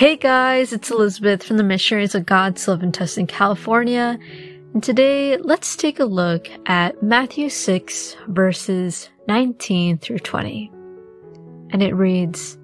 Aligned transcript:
Hey 0.00 0.16
guys, 0.16 0.72
it's 0.72 0.90
Elizabeth 0.90 1.42
from 1.42 1.58
the 1.58 1.62
Missionaries 1.62 2.14
of 2.14 2.24
and 2.82 2.94
Trust 2.94 3.18
in 3.18 3.26
California. 3.26 4.18
And 4.72 4.82
today, 4.82 5.36
let's 5.36 5.76
take 5.76 6.00
a 6.00 6.06
look 6.06 6.48
at 6.64 7.02
Matthew 7.02 7.50
6 7.50 8.16
verses 8.28 9.10
19 9.28 9.98
through 9.98 10.20
20. 10.20 10.72
And 11.72 11.82
it 11.82 11.92
reads, 11.92 12.56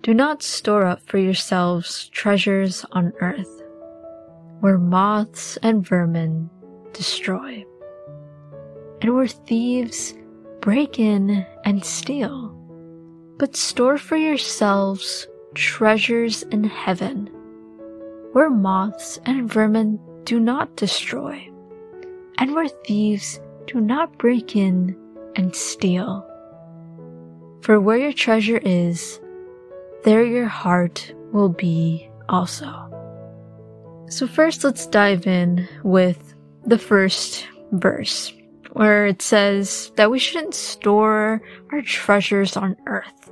Do 0.00 0.14
not 0.14 0.42
store 0.42 0.86
up 0.86 1.06
for 1.06 1.18
yourselves 1.18 2.08
treasures 2.08 2.86
on 2.92 3.12
earth, 3.20 3.62
where 4.60 4.78
moths 4.78 5.58
and 5.62 5.86
vermin 5.86 6.48
destroy, 6.94 7.66
and 9.02 9.14
where 9.14 9.28
thieves 9.28 10.14
break 10.62 10.98
in 10.98 11.44
and 11.66 11.84
steal. 11.84 12.48
But 13.36 13.56
store 13.56 13.98
for 13.98 14.16
yourselves 14.16 15.28
treasures 15.54 16.42
in 16.44 16.64
heaven, 16.64 17.28
where 18.32 18.50
moths 18.50 19.18
and 19.24 19.50
vermin 19.50 19.98
do 20.24 20.38
not 20.38 20.76
destroy, 20.76 21.48
and 22.38 22.54
where 22.54 22.68
thieves 22.68 23.40
do 23.66 23.80
not 23.80 24.18
break 24.18 24.56
in 24.56 24.96
and 25.36 25.54
steal. 25.54 26.24
For 27.62 27.80
where 27.80 27.98
your 27.98 28.12
treasure 28.12 28.60
is, 28.64 29.20
there 30.04 30.24
your 30.24 30.46
heart 30.46 31.12
will 31.32 31.48
be 31.48 32.10
also. 32.28 32.84
So 34.08 34.26
first 34.26 34.64
let's 34.64 34.86
dive 34.86 35.26
in 35.26 35.68
with 35.82 36.34
the 36.64 36.78
first 36.78 37.46
verse 37.72 38.32
where 38.72 39.06
it 39.06 39.22
says 39.22 39.92
that 39.96 40.10
we 40.10 40.18
shouldn't 40.18 40.54
store 40.54 41.42
our 41.72 41.82
treasures 41.82 42.56
on 42.56 42.76
earth 42.86 43.30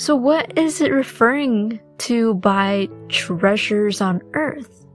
so 0.00 0.16
what 0.16 0.56
is 0.56 0.80
it 0.80 0.92
referring 0.92 1.78
to 1.98 2.32
by 2.32 2.88
treasures 3.10 4.00
on 4.00 4.22
earth? 4.32 4.86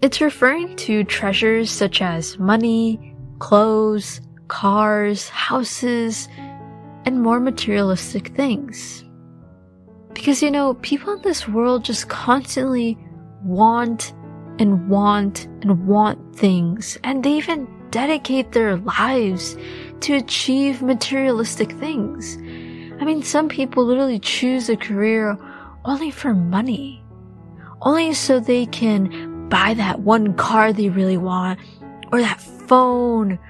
It's 0.00 0.20
referring 0.20 0.76
to 0.86 1.02
treasures 1.02 1.68
such 1.68 2.00
as 2.00 2.38
money, 2.38 3.12
clothes, 3.40 4.20
cars, 4.46 5.28
houses, 5.30 6.28
and 7.06 7.20
more 7.20 7.40
materialistic 7.40 8.28
things. 8.36 9.04
Because 10.12 10.44
you 10.44 10.52
know, 10.52 10.74
people 10.74 11.14
in 11.14 11.22
this 11.22 11.48
world 11.48 11.84
just 11.84 12.08
constantly 12.08 12.96
want 13.42 14.12
and 14.60 14.88
want 14.88 15.46
and 15.62 15.88
want 15.88 16.36
things, 16.36 16.98
and 17.02 17.24
they 17.24 17.32
even 17.32 17.66
dedicate 17.90 18.52
their 18.52 18.76
lives 18.76 19.56
to 20.02 20.14
achieve 20.14 20.82
materialistic 20.82 21.72
things. 21.72 22.38
I 23.02 23.04
mean, 23.04 23.24
some 23.24 23.48
people 23.48 23.84
literally 23.84 24.20
choose 24.20 24.68
a 24.68 24.76
career 24.76 25.36
only 25.84 26.12
for 26.12 26.34
money, 26.34 27.02
only 27.80 28.14
so 28.14 28.38
they 28.38 28.64
can 28.66 29.48
buy 29.48 29.74
that 29.74 29.98
one 29.98 30.34
car 30.34 30.72
they 30.72 30.88
really 30.88 31.16
want, 31.16 31.58
or 32.12 32.20
that 32.20 32.40
phone, 32.40 33.40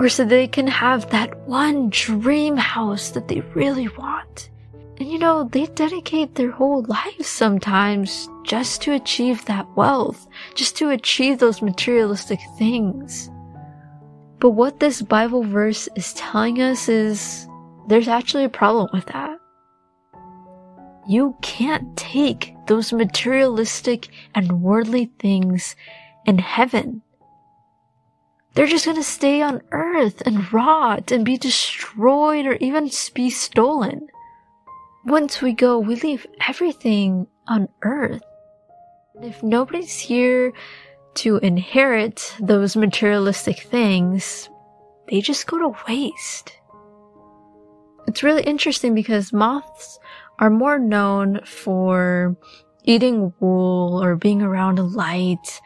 or 0.00 0.08
so 0.08 0.24
they 0.24 0.48
can 0.48 0.66
have 0.66 1.10
that 1.10 1.46
one 1.46 1.90
dream 1.90 2.56
house 2.56 3.12
that 3.12 3.28
they 3.28 3.42
really 3.54 3.86
want. 3.86 4.50
And 4.98 5.08
you 5.08 5.20
know, 5.20 5.44
they 5.44 5.66
dedicate 5.66 6.34
their 6.34 6.50
whole 6.50 6.82
lives 6.88 7.28
sometimes 7.28 8.28
just 8.42 8.82
to 8.82 8.94
achieve 8.94 9.44
that 9.44 9.76
wealth, 9.76 10.26
just 10.56 10.76
to 10.78 10.90
achieve 10.90 11.38
those 11.38 11.62
materialistic 11.62 12.40
things. 12.58 13.30
But 14.40 14.50
what 14.50 14.80
this 14.80 15.02
Bible 15.02 15.44
verse 15.44 15.88
is 15.94 16.14
telling 16.14 16.60
us 16.60 16.88
is 16.88 17.46
there's 17.88 18.08
actually 18.08 18.44
a 18.44 18.48
problem 18.48 18.88
with 18.92 19.06
that. 19.06 19.38
You 21.06 21.36
can't 21.42 21.96
take 21.96 22.54
those 22.66 22.92
materialistic 22.92 24.08
and 24.34 24.62
worldly 24.62 25.10
things 25.18 25.76
in 26.24 26.38
heaven. 26.38 27.02
They're 28.54 28.66
just 28.66 28.86
gonna 28.86 29.02
stay 29.02 29.42
on 29.42 29.60
earth 29.72 30.22
and 30.24 30.52
rot 30.52 31.10
and 31.10 31.24
be 31.24 31.36
destroyed 31.36 32.46
or 32.46 32.54
even 32.54 32.90
be 33.12 33.28
stolen. 33.28 34.08
Once 35.04 35.42
we 35.42 35.52
go, 35.52 35.78
we 35.78 35.96
leave 35.96 36.26
everything 36.48 37.26
on 37.48 37.68
earth. 37.82 38.22
If 39.22 39.42
nobody's 39.42 39.98
here 39.98 40.52
to 41.16 41.36
inherit 41.38 42.34
those 42.40 42.76
materialistic 42.76 43.60
things, 43.60 44.48
they 45.08 45.20
just 45.20 45.46
go 45.46 45.58
to 45.58 45.76
waste. 45.86 46.56
It's 48.06 48.22
really 48.22 48.42
interesting 48.42 48.94
because 48.94 49.32
moths 49.32 49.98
are 50.38 50.50
more 50.50 50.78
known 50.78 51.40
for 51.44 52.36
eating 52.84 53.32
wool 53.40 54.02
or 54.02 54.16
being 54.16 54.42
around 54.42 54.78
a 54.78 54.82
light. 54.82 55.60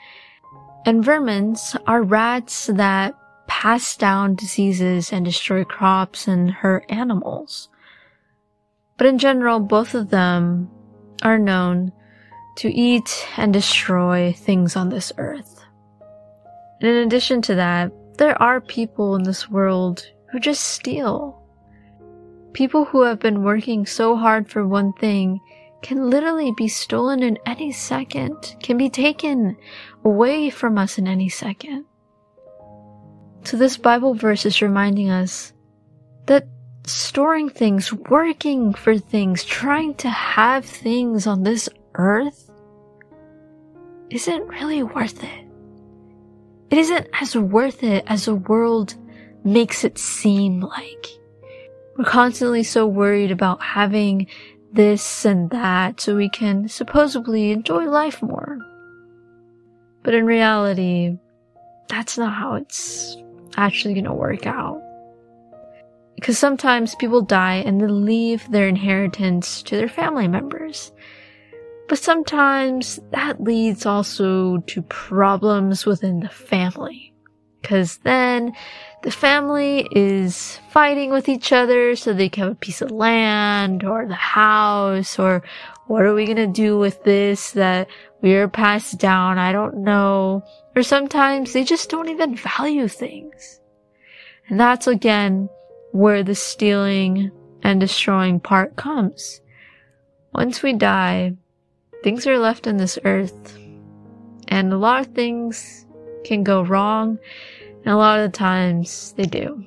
And 0.86 1.04
vermins 1.04 1.78
are 1.86 2.02
rats 2.02 2.66
that 2.66 3.14
pass 3.48 3.96
down 3.96 4.34
diseases 4.34 5.12
and 5.12 5.24
destroy 5.24 5.64
crops 5.64 6.28
and 6.28 6.50
hurt 6.50 6.84
animals. 6.88 7.68
But 8.96 9.06
in 9.06 9.18
general, 9.18 9.60
both 9.60 9.94
of 9.94 10.10
them 10.10 10.70
are 11.22 11.38
known 11.38 11.92
to 12.56 12.72
eat 12.72 13.26
and 13.36 13.52
destroy 13.52 14.32
things 14.32 14.76
on 14.76 14.88
this 14.88 15.12
earth. 15.18 15.64
And 16.80 16.90
in 16.90 16.96
addition 17.06 17.42
to 17.42 17.54
that, 17.56 17.92
there 18.18 18.40
are 18.42 18.60
people 18.60 19.14
in 19.16 19.22
this 19.22 19.48
world 19.48 20.04
who 20.30 20.40
just 20.40 20.62
steal 20.62 21.37
People 22.52 22.86
who 22.86 23.02
have 23.02 23.20
been 23.20 23.42
working 23.42 23.86
so 23.86 24.16
hard 24.16 24.48
for 24.50 24.66
one 24.66 24.92
thing 24.94 25.40
can 25.82 26.10
literally 26.10 26.52
be 26.56 26.68
stolen 26.68 27.22
in 27.22 27.38
any 27.46 27.70
second, 27.72 28.56
can 28.62 28.76
be 28.76 28.90
taken 28.90 29.56
away 30.04 30.50
from 30.50 30.76
us 30.78 30.98
in 30.98 31.06
any 31.06 31.28
second. 31.28 31.84
So 33.44 33.56
this 33.56 33.76
Bible 33.76 34.14
verse 34.14 34.44
is 34.44 34.60
reminding 34.60 35.10
us 35.10 35.52
that 36.26 36.46
storing 36.84 37.48
things, 37.48 37.92
working 37.92 38.74
for 38.74 38.98
things, 38.98 39.44
trying 39.44 39.94
to 39.94 40.08
have 40.08 40.64
things 40.64 41.26
on 41.26 41.42
this 41.42 41.68
earth 41.94 42.50
isn't 44.10 44.48
really 44.48 44.82
worth 44.82 45.22
it. 45.22 45.44
It 46.70 46.78
isn't 46.78 47.08
as 47.20 47.36
worth 47.36 47.82
it 47.82 48.04
as 48.06 48.24
the 48.24 48.34
world 48.34 48.94
makes 49.44 49.84
it 49.84 49.98
seem 49.98 50.60
like. 50.60 51.06
We're 51.98 52.04
constantly 52.04 52.62
so 52.62 52.86
worried 52.86 53.32
about 53.32 53.60
having 53.60 54.28
this 54.72 55.24
and 55.24 55.50
that 55.50 56.00
so 56.00 56.14
we 56.14 56.28
can 56.28 56.68
supposedly 56.68 57.50
enjoy 57.50 57.86
life 57.86 58.22
more. 58.22 58.60
But 60.04 60.14
in 60.14 60.24
reality, 60.24 61.18
that's 61.88 62.16
not 62.16 62.34
how 62.34 62.54
it's 62.54 63.16
actually 63.56 63.94
going 63.94 64.04
to 64.04 64.12
work 64.12 64.46
out. 64.46 64.80
Because 66.14 66.38
sometimes 66.38 66.94
people 66.94 67.20
die 67.20 67.56
and 67.66 67.80
then 67.80 68.04
leave 68.04 68.48
their 68.48 68.68
inheritance 68.68 69.60
to 69.64 69.76
their 69.76 69.88
family 69.88 70.28
members. 70.28 70.92
But 71.88 71.98
sometimes 71.98 73.00
that 73.10 73.42
leads 73.42 73.86
also 73.86 74.58
to 74.58 74.82
problems 74.82 75.84
within 75.84 76.20
the 76.20 76.28
family. 76.28 77.07
Cause 77.62 77.98
then 77.98 78.52
the 79.02 79.10
family 79.10 79.88
is 79.90 80.58
fighting 80.70 81.10
with 81.10 81.28
each 81.28 81.52
other 81.52 81.96
so 81.96 82.12
they 82.12 82.28
can 82.28 82.44
have 82.44 82.52
a 82.52 82.56
piece 82.56 82.80
of 82.80 82.90
land 82.90 83.84
or 83.84 84.06
the 84.06 84.14
house 84.14 85.18
or 85.18 85.42
what 85.86 86.02
are 86.02 86.14
we 86.14 86.24
going 86.24 86.36
to 86.36 86.46
do 86.46 86.78
with 86.78 87.02
this 87.04 87.52
that 87.52 87.88
we 88.20 88.34
are 88.34 88.48
passed 88.48 88.98
down? 88.98 89.38
I 89.38 89.52
don't 89.52 89.78
know. 89.78 90.44
Or 90.76 90.82
sometimes 90.82 91.52
they 91.52 91.64
just 91.64 91.90
don't 91.90 92.08
even 92.08 92.36
value 92.36 92.88
things. 92.88 93.60
And 94.48 94.60
that's 94.60 94.86
again 94.86 95.48
where 95.92 96.22
the 96.22 96.34
stealing 96.34 97.30
and 97.62 97.80
destroying 97.80 98.40
part 98.40 98.76
comes. 98.76 99.40
Once 100.34 100.62
we 100.62 100.74
die, 100.74 101.34
things 102.04 102.26
are 102.26 102.38
left 102.38 102.66
in 102.66 102.76
this 102.76 102.98
earth 103.04 103.58
and 104.48 104.72
a 104.72 104.78
lot 104.78 105.00
of 105.00 105.14
things 105.14 105.86
can 106.24 106.42
go 106.42 106.62
wrong 106.62 107.18
and 107.84 107.94
a 107.94 107.96
lot 107.96 108.20
of 108.20 108.30
the 108.30 108.36
times 108.36 109.14
they 109.16 109.24
do. 109.24 109.64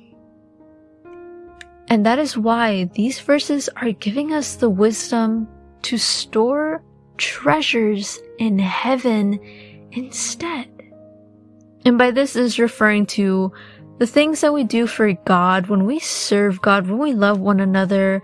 And 1.88 2.06
that 2.06 2.18
is 2.18 2.38
why 2.38 2.84
these 2.94 3.20
verses 3.20 3.68
are 3.76 3.92
giving 3.92 4.32
us 4.32 4.56
the 4.56 4.70
wisdom 4.70 5.48
to 5.82 5.98
store 5.98 6.82
treasures 7.18 8.18
in 8.38 8.58
heaven 8.58 9.38
instead. 9.92 10.68
And 11.84 11.98
by 11.98 12.10
this 12.10 12.36
is 12.36 12.58
referring 12.58 13.06
to 13.06 13.52
the 13.98 14.06
things 14.06 14.40
that 14.40 14.54
we 14.54 14.64
do 14.64 14.86
for 14.86 15.12
God 15.12 15.66
when 15.66 15.84
we 15.84 15.98
serve 15.98 16.62
God, 16.62 16.88
when 16.88 16.98
we 16.98 17.12
love 17.12 17.40
one 17.40 17.60
another. 17.60 18.22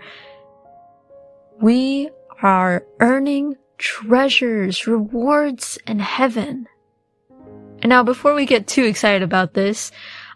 We 1.61 2.09
are 2.41 2.85
earning 2.99 3.55
treasures, 3.77 4.87
rewards 4.87 5.77
in 5.87 5.99
heaven. 5.99 6.67
And 7.81 7.89
now 7.89 8.03
before 8.03 8.33
we 8.33 8.45
get 8.45 8.67
too 8.67 8.83
excited 8.83 9.23
about 9.23 9.53
this, 9.53 9.91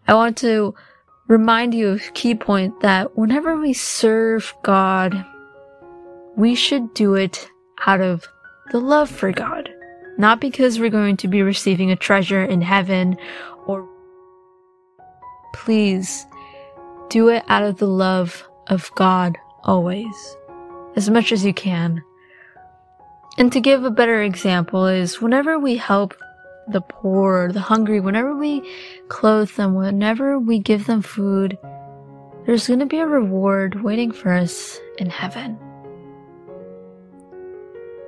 I 0.07 0.13
want 0.13 0.37
to 0.37 0.75
remind 1.27 1.73
you 1.73 1.89
of 1.89 2.13
key 2.13 2.35
point 2.35 2.81
that 2.81 3.17
whenever 3.17 3.57
we 3.57 3.73
serve 3.73 4.53
God, 4.63 5.25
we 6.35 6.55
should 6.55 6.93
do 6.93 7.15
it 7.15 7.49
out 7.85 8.01
of 8.01 8.27
the 8.71 8.79
love 8.79 9.09
for 9.09 9.31
God, 9.31 9.69
not 10.17 10.39
because 10.39 10.79
we're 10.79 10.89
going 10.89 11.17
to 11.17 11.27
be 11.27 11.41
receiving 11.41 11.91
a 11.91 11.95
treasure 11.95 12.43
in 12.43 12.61
heaven 12.61 13.17
or 13.65 13.87
please 15.53 16.25
do 17.09 17.29
it 17.29 17.43
out 17.47 17.63
of 17.63 17.77
the 17.77 17.87
love 17.87 18.47
of 18.67 18.91
God 18.95 19.37
always, 19.63 20.37
as 20.95 21.09
much 21.09 21.31
as 21.31 21.45
you 21.45 21.53
can. 21.53 22.01
And 23.37 23.51
to 23.51 23.59
give 23.59 23.83
a 23.83 23.91
better 23.91 24.21
example 24.21 24.85
is 24.87 25.21
whenever 25.21 25.57
we 25.57 25.77
help 25.77 26.13
the 26.67 26.81
poor, 26.81 27.51
the 27.51 27.59
hungry, 27.59 27.99
whenever 27.99 28.35
we 28.35 28.61
clothe 29.09 29.51
them, 29.51 29.75
whenever 29.75 30.39
we 30.39 30.59
give 30.59 30.85
them 30.85 31.01
food, 31.01 31.57
there's 32.45 32.67
going 32.67 32.79
to 32.79 32.85
be 32.85 32.99
a 32.99 33.07
reward 33.07 33.83
waiting 33.83 34.11
for 34.11 34.31
us 34.31 34.79
in 34.97 35.09
heaven. 35.09 35.57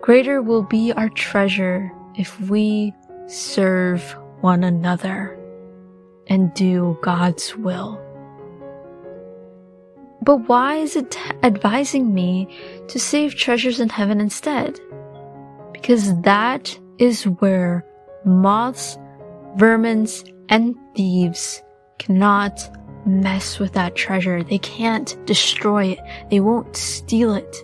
Greater 0.01 0.41
will 0.41 0.63
be 0.63 0.91
our 0.93 1.09
treasure 1.09 1.91
if 2.15 2.39
we 2.41 2.93
serve 3.27 4.15
one 4.41 4.63
another 4.63 5.39
and 6.27 6.53
do 6.53 6.97
God's 7.01 7.55
will. 7.55 8.01
But 10.21 10.47
why 10.47 10.77
is 10.77 10.95
it 10.95 11.17
advising 11.43 12.13
me 12.13 12.47
to 12.87 12.99
save 12.99 13.35
treasures 13.35 13.79
in 13.79 13.89
heaven 13.89 14.19
instead? 14.19 14.79
Because 15.71 16.19
that 16.21 16.77
is 16.97 17.23
where 17.25 17.85
moths, 18.25 18.97
vermins, 19.57 20.29
and 20.49 20.75
thieves 20.95 21.61
cannot 21.99 22.69
mess 23.05 23.59
with 23.59 23.73
that 23.73 23.95
treasure. 23.95 24.43
They 24.43 24.57
can't 24.57 25.15
destroy 25.25 25.85
it. 25.87 25.99
They 26.29 26.39
won't 26.39 26.75
steal 26.75 27.33
it. 27.35 27.55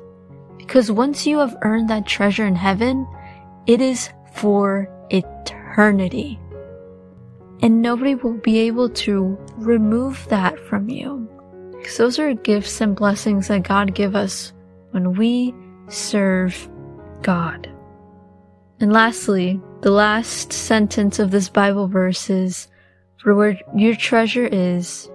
Because 0.58 0.92
once 0.92 1.26
you 1.28 1.40
have 1.40 1.58
earned 1.64 1.90
that 1.90 2.06
treasure 2.06 2.46
in 2.46 2.56
heaven, 2.56 3.08
it 3.68 3.82
is 3.82 4.10
for 4.34 4.88
eternity. 5.10 6.40
And 7.62 7.82
nobody 7.82 8.16
will 8.16 8.38
be 8.38 8.60
able 8.60 8.90
to 8.90 9.38
remove 9.58 10.26
that 10.30 10.58
from 10.68 10.90
you. 10.90 11.28
Because 11.72 11.98
those 11.98 12.20
are 12.20 12.34
gifts 12.34 12.82
and 12.82 12.96
blessings 12.96 13.48
that 13.48 13.64
God 13.64 13.94
give 13.94 14.16
us 14.16 14.54
when 14.92 15.14
we 15.14 15.54
serve 15.90 16.70
God. 17.22 17.70
And 18.82 18.92
lastly, 18.92 19.62
the 19.82 19.92
last 19.92 20.52
sentence 20.52 21.20
of 21.20 21.30
this 21.30 21.50
Bible 21.50 21.88
verse 21.88 22.32
is, 22.32 22.68
For 23.18 23.36
where 23.36 23.60
your 23.76 23.96
treasure 23.96 24.48
is, 24.52 25.08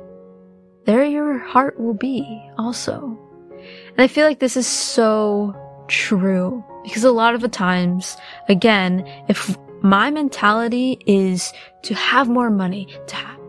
there 0.85 1.05
your 1.05 1.37
heart 1.39 1.81
will 1.81 1.93
be 1.93 2.49
also. 2.59 3.19
And 3.51 3.99
I 3.99 4.07
feel 4.07 4.25
like 4.25 4.39
this 4.39 4.57
is 4.57 4.69
so 4.69 5.53
true 5.89 6.65
because 6.85 7.03
a 7.03 7.11
lot 7.11 7.35
of 7.35 7.41
the 7.41 7.49
times, 7.49 8.17
again, 8.49 9.05
if 9.29 9.57
my 9.83 10.13
mentality 10.13 11.01
is 11.05 11.53
to 11.83 11.95
have 11.95 12.29
more 12.29 12.51
money, 12.51 12.87
to 13.09 13.17
have 13.17 13.41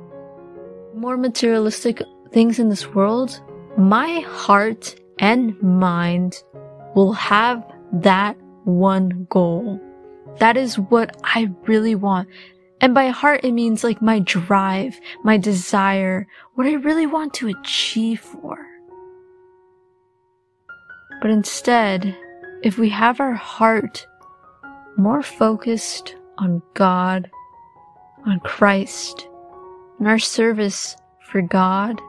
more 0.96 1.16
materialistic 1.16 2.02
things 2.32 2.58
in 2.58 2.70
this 2.70 2.88
world, 2.88 3.40
my 3.78 4.22
heart 4.22 4.96
and 5.20 5.62
mind 5.62 6.42
will 6.96 7.14
have 7.14 7.64
that 7.94 8.36
one 8.64 9.28
goal. 9.30 9.80
That 10.40 10.58
is 10.58 10.78
what 10.78 11.16
I 11.24 11.50
really 11.66 11.96
want. 11.96 12.30
And 12.80 12.94
by 12.94 13.08
heart, 13.08 13.44
it 13.44 13.54
means 13.54 13.84
like 13.84 14.02
my 14.02 14.20
drive, 14.20 15.00
my 15.24 15.38
desire, 15.38 16.28
what 16.54 16.68
I 16.68 16.74
really 16.74 17.08
want 17.08 17.34
to 17.36 17.48
achieve 17.48 18.20
for. 18.20 18.66
But 21.22 21.32
instead, 21.32 22.16
if 22.62 22.78
we 22.78 22.90
have 22.90 23.20
our 23.20 23.34
heart 23.34 24.06
more 24.96 25.24
focused 25.24 26.16
on 26.38 26.62
God, 26.76 27.30
on 28.26 28.40
Christ, 28.42 29.28
and 29.98 30.08
our 30.08 30.20
service 30.20 30.96
for 31.32 31.42
God, 31.42 32.00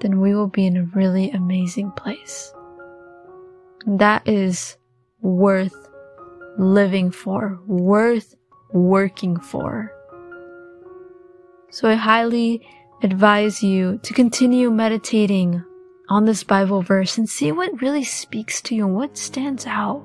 then 0.00 0.20
we 0.20 0.34
will 0.34 0.46
be 0.46 0.66
in 0.66 0.76
a 0.76 0.84
really 0.94 1.30
amazing 1.30 1.90
place. 1.92 2.52
That 3.86 4.26
is 4.28 4.76
worth 5.20 5.88
living 6.58 7.10
for, 7.10 7.58
worth 7.66 8.34
working 8.72 9.38
for. 9.38 9.92
So 11.70 11.88
I 11.88 11.94
highly 11.94 12.66
advise 13.02 13.62
you 13.62 13.98
to 14.02 14.14
continue 14.14 14.70
meditating 14.70 15.62
on 16.08 16.24
this 16.24 16.44
Bible 16.44 16.82
verse 16.82 17.18
and 17.18 17.28
see 17.28 17.52
what 17.52 17.82
really 17.82 18.04
speaks 18.04 18.60
to 18.62 18.74
you 18.74 18.86
and 18.86 18.94
what 18.94 19.18
stands 19.18 19.66
out. 19.66 20.02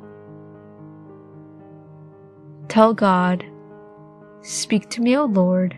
Tell 2.68 2.94
God, 2.94 3.45
Speak 4.42 4.89
to 4.89 5.01
me, 5.01 5.15
O 5.18 5.25
Lord, 5.25 5.75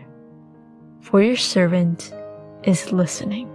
for 1.02 1.20
your 1.20 1.36
servant 1.36 2.14
is 2.62 2.92
listening. 2.92 3.53